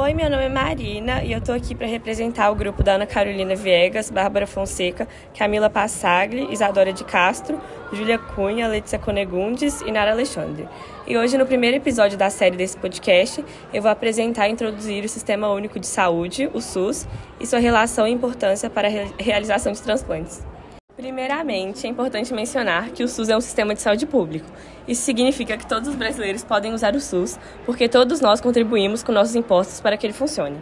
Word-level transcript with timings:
Oi, 0.00 0.14
meu 0.14 0.30
nome 0.30 0.44
é 0.44 0.48
Marina 0.48 1.24
e 1.24 1.32
eu 1.32 1.40
tô 1.40 1.50
aqui 1.50 1.74
para 1.74 1.84
representar 1.84 2.52
o 2.52 2.54
grupo 2.54 2.84
da 2.84 2.92
Ana 2.92 3.04
Carolina 3.04 3.56
Viegas, 3.56 4.12
Bárbara 4.12 4.46
Fonseca, 4.46 5.08
Camila 5.36 5.68
Passagli, 5.68 6.46
Isadora 6.52 6.92
de 6.92 7.02
Castro, 7.02 7.60
Júlia 7.92 8.16
Cunha, 8.16 8.68
Letícia 8.68 8.96
Conegundes 8.96 9.80
e 9.80 9.90
Nara 9.90 10.12
Alexandre. 10.12 10.68
E 11.04 11.18
hoje, 11.18 11.36
no 11.36 11.44
primeiro 11.44 11.78
episódio 11.78 12.16
da 12.16 12.30
série 12.30 12.56
desse 12.56 12.76
podcast, 12.76 13.44
eu 13.74 13.82
vou 13.82 13.90
apresentar 13.90 14.48
e 14.48 14.52
introduzir 14.52 15.04
o 15.04 15.08
Sistema 15.08 15.50
Único 15.50 15.80
de 15.80 15.86
Saúde, 15.88 16.48
o 16.54 16.60
SUS, 16.60 17.08
e 17.40 17.44
sua 17.44 17.58
relação 17.58 18.06
e 18.06 18.12
importância 18.12 18.70
para 18.70 18.86
a 18.86 18.92
realização 19.18 19.72
de 19.72 19.82
transplantes. 19.82 20.46
Primeiramente, 20.98 21.86
é 21.86 21.90
importante 21.90 22.34
mencionar 22.34 22.90
que 22.90 23.04
o 23.04 23.08
SUS 23.08 23.28
é 23.28 23.36
um 23.36 23.40
sistema 23.40 23.72
de 23.72 23.80
saúde 23.80 24.04
público. 24.04 24.50
Isso 24.88 25.02
significa 25.02 25.56
que 25.56 25.64
todos 25.64 25.88
os 25.88 25.94
brasileiros 25.94 26.42
podem 26.42 26.74
usar 26.74 26.96
o 26.96 27.00
SUS, 27.00 27.38
porque 27.64 27.88
todos 27.88 28.20
nós 28.20 28.40
contribuímos 28.40 29.04
com 29.04 29.12
nossos 29.12 29.36
impostos 29.36 29.80
para 29.80 29.96
que 29.96 30.04
ele 30.04 30.12
funcione. 30.12 30.56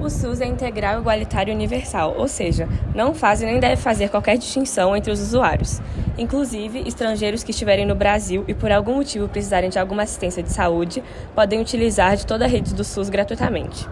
O 0.00 0.08
SUS 0.08 0.40
é 0.40 0.46
integral, 0.46 1.02
igualitário 1.02 1.52
e 1.52 1.54
universal, 1.54 2.14
ou 2.16 2.26
seja, 2.26 2.66
não 2.94 3.12
faz 3.12 3.42
e 3.42 3.44
nem 3.44 3.60
deve 3.60 3.76
fazer 3.76 4.08
qualquer 4.08 4.38
distinção 4.38 4.96
entre 4.96 5.12
os 5.12 5.20
usuários. 5.20 5.82
Inclusive, 6.16 6.88
estrangeiros 6.88 7.44
que 7.44 7.50
estiverem 7.50 7.84
no 7.84 7.94
Brasil 7.94 8.42
e 8.48 8.54
por 8.54 8.72
algum 8.72 8.94
motivo 8.94 9.28
precisarem 9.28 9.68
de 9.68 9.78
alguma 9.78 10.04
assistência 10.04 10.42
de 10.42 10.50
saúde 10.50 11.04
podem 11.34 11.60
utilizar 11.60 12.16
de 12.16 12.24
toda 12.24 12.46
a 12.46 12.48
rede 12.48 12.74
do 12.74 12.82
SUS 12.82 13.10
gratuitamente. 13.10 13.86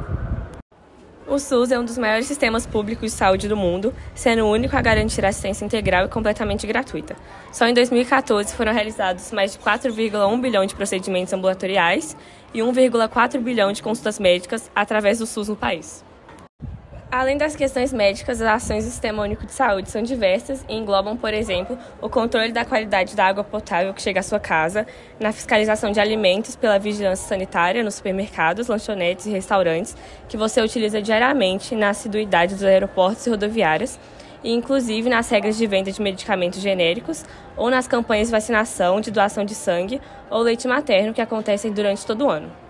O 1.33 1.39
SUS 1.39 1.71
é 1.71 1.79
um 1.79 1.85
dos 1.87 1.97
maiores 1.97 2.27
sistemas 2.27 2.67
públicos 2.67 3.11
de 3.11 3.17
saúde 3.17 3.49
do 3.49 3.57
mundo, 3.57 3.95
sendo 4.15 4.45
o 4.45 4.51
único 4.51 4.77
a 4.77 4.83
garantir 4.83 5.25
assistência 5.25 5.65
integral 5.65 6.05
e 6.05 6.09
completamente 6.11 6.67
gratuita. 6.67 7.17
Só 7.51 7.67
em 7.67 7.73
2014 7.73 8.55
foram 8.55 8.71
realizados 8.71 9.33
mais 9.33 9.53
de 9.53 9.59
4,1 9.59 10.41
bilhão 10.43 10.67
de 10.67 10.75
procedimentos 10.75 11.33
ambulatoriais 11.33 12.15
e 12.53 12.59
1,4 12.59 13.41
bilhão 13.41 13.73
de 13.73 13.83
consultas 13.83 14.19
médicas 14.19 14.71
através 14.75 15.21
do 15.21 15.27
SUS 15.27 15.49
no 15.49 15.57
país. 15.57 16.05
Além 17.13 17.37
das 17.37 17.55
questões 17.55 17.93
médicas, 17.93 18.41
as 18.41 18.49
ações 18.49 18.87
do 18.87 18.91
Sistema 18.91 19.23
Único 19.23 19.45
de 19.45 19.53
Saúde 19.53 19.91
são 19.91 20.03
diversas 20.03 20.65
e 20.67 20.75
englobam, 20.75 21.15
por 21.15 21.35
exemplo, 21.35 21.79
o 22.01 22.09
controle 22.09 22.53
da 22.53 22.65
qualidade 22.65 23.15
da 23.15 23.27
água 23.27 23.45
potável 23.45 23.93
que 23.93 24.01
chega 24.01 24.21
à 24.21 24.23
sua 24.23 24.41
casa, 24.41 24.87
na 25.21 25.31
fiscalização 25.31 25.93
de 25.93 26.01
alimentos 26.01 26.57
pela 26.57 26.79
vigilância 26.79 27.29
sanitária 27.29 27.85
nos 27.85 27.97
supermercados, 27.97 28.67
lanchonetes 28.67 29.27
e 29.27 29.31
restaurantes, 29.31 29.95
que 30.27 30.39
você 30.39 30.63
utiliza 30.63 31.03
diariamente 31.03 31.77
na 31.77 31.91
assiduidade 31.91 32.55
dos 32.55 32.65
aeroportos 32.65 33.27
e 33.27 33.29
rodoviárias, 33.29 34.01
e 34.43 34.51
inclusive 34.51 35.11
nas 35.11 35.29
regras 35.29 35.59
de 35.59 35.67
venda 35.67 35.93
de 35.93 36.01
medicamentos 36.01 36.63
genéricos 36.63 37.27
ou 37.59 37.69
nas 37.69 37.87
campanhas 37.87 38.29
de 38.29 38.33
vacinação, 38.33 39.03
de 39.03 39.11
doação 39.11 39.45
de 39.45 39.55
sangue 39.55 40.01
ou 40.31 40.41
leite 40.41 40.67
materno 40.67 41.13
que 41.13 41.21
acontecem 41.21 41.73
durante 41.73 42.07
todo 42.07 42.25
o 42.25 42.31
ano. 42.31 42.62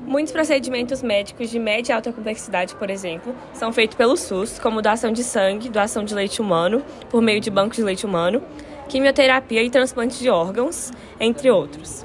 Muitos 0.00 0.32
procedimentos 0.32 1.02
médicos 1.02 1.50
de 1.50 1.58
média 1.58 1.92
e 1.92 1.94
alta 1.94 2.12
complexidade, 2.12 2.74
por 2.74 2.90
exemplo, 2.90 3.34
são 3.52 3.72
feitos 3.72 3.96
pelo 3.96 4.16
SUS, 4.16 4.58
como 4.58 4.82
doação 4.82 5.12
de 5.12 5.24
sangue, 5.24 5.68
doação 5.68 6.04
de 6.04 6.14
leite 6.14 6.40
humano 6.40 6.84
por 7.08 7.22
meio 7.22 7.40
de 7.40 7.50
bancos 7.50 7.76
de 7.76 7.82
leite 7.82 8.04
humano, 8.04 8.42
quimioterapia 8.88 9.62
e 9.62 9.70
transplante 9.70 10.18
de 10.18 10.28
órgãos, 10.28 10.92
entre 11.18 11.50
outros. 11.50 12.04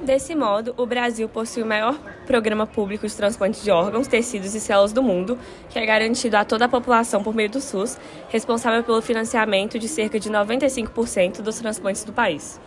Desse 0.00 0.34
modo, 0.34 0.72
o 0.76 0.86
Brasil 0.86 1.28
possui 1.28 1.62
o 1.62 1.66
maior 1.66 1.98
programa 2.24 2.66
público 2.66 3.06
de 3.06 3.14
transplante 3.14 3.62
de 3.62 3.70
órgãos, 3.70 4.06
tecidos 4.06 4.54
e 4.54 4.60
células 4.60 4.92
do 4.92 5.02
mundo, 5.02 5.36
que 5.68 5.78
é 5.78 5.84
garantido 5.84 6.36
a 6.36 6.44
toda 6.44 6.66
a 6.66 6.68
população 6.68 7.22
por 7.22 7.34
meio 7.34 7.50
do 7.50 7.60
SUS, 7.60 7.98
responsável 8.28 8.82
pelo 8.84 9.02
financiamento 9.02 9.78
de 9.78 9.88
cerca 9.88 10.18
de 10.20 10.30
95% 10.30 11.42
dos 11.42 11.58
transplantes 11.58 12.04
do 12.04 12.12
país. 12.12 12.60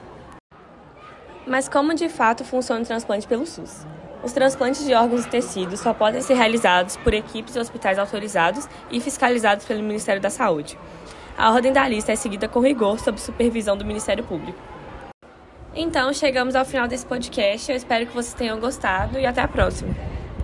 Mas 1.45 1.67
como 1.67 1.93
de 1.93 2.07
fato 2.07 2.43
funciona 2.45 2.81
o 2.81 2.85
transplante 2.85 3.27
pelo 3.27 3.45
SUS? 3.45 3.85
Os 4.23 4.31
transplantes 4.31 4.85
de 4.85 4.93
órgãos 4.93 5.25
e 5.25 5.29
tecidos 5.29 5.79
só 5.79 5.93
podem 5.93 6.21
ser 6.21 6.35
realizados 6.35 6.95
por 6.97 7.13
equipes 7.13 7.53
de 7.53 7.59
hospitais 7.59 7.97
autorizados 7.97 8.67
e 8.91 8.99
fiscalizados 8.99 9.65
pelo 9.65 9.81
Ministério 9.81 10.21
da 10.21 10.29
Saúde. 10.29 10.77
A 11.35 11.51
ordem 11.51 11.73
da 11.73 11.87
lista 11.87 12.11
é 12.11 12.15
seguida 12.15 12.47
com 12.47 12.59
rigor 12.59 12.99
sob 12.99 13.19
supervisão 13.19 13.75
do 13.75 13.83
Ministério 13.83 14.23
Público. 14.23 14.59
Então, 15.73 16.13
chegamos 16.13 16.55
ao 16.55 16.65
final 16.65 16.87
desse 16.87 17.05
podcast. 17.05 17.71
Eu 17.71 17.77
espero 17.77 18.05
que 18.05 18.13
vocês 18.13 18.33
tenham 18.33 18.59
gostado 18.59 19.17
e 19.17 19.25
até 19.25 19.41
a 19.41 19.47
próxima. 19.47 19.95